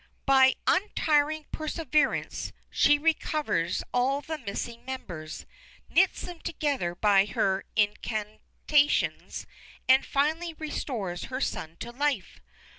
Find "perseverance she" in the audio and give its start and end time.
1.51-2.97